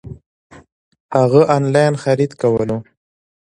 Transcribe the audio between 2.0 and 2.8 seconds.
خريد کولو